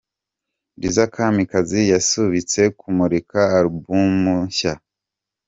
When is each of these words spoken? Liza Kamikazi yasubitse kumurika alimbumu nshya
Liza 0.79 1.03
Kamikazi 1.13 1.81
yasubitse 1.93 2.61
kumurika 2.79 3.39
alimbumu 3.57 4.35
nshya 4.49 4.73